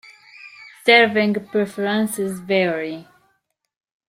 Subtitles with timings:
[0.83, 3.07] Serving preferences vary.